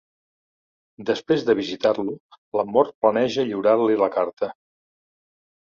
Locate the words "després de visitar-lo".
1.09-2.15